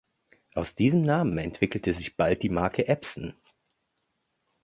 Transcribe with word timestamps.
Aus 0.55 0.73
diesem 0.73 1.03
Namen 1.03 1.37
entwickelte 1.37 1.93
sich 1.93 2.17
bald 2.17 2.41
die 2.41 2.49
Marke 2.49 2.87
„Epson“. 2.87 3.35